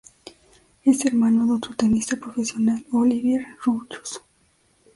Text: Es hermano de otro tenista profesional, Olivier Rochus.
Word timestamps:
Es 0.83 1.05
hermano 1.05 1.45
de 1.45 1.51
otro 1.51 1.75
tenista 1.75 2.15
profesional, 2.15 2.83
Olivier 2.91 3.45
Rochus. 3.63 4.19